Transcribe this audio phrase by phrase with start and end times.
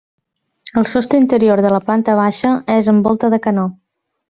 [0.81, 3.69] El sostre interior de la planta baixa és amb volta de canó.